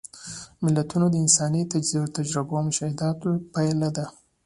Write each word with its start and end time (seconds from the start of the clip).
متلونه 0.63 1.07
د 1.11 1.15
انساني 1.23 1.61
تجربو 2.17 2.53
او 2.59 2.63
مشاهداتو 2.69 3.29
پایله 3.53 3.89
ده 3.95 4.05